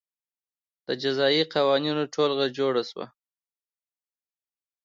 د 0.87 0.89
جزايي 1.03 1.43
قوانینو 1.53 2.03
ټولګه 2.13 2.47
جوړه 2.57 2.83
شوه. 2.89 3.05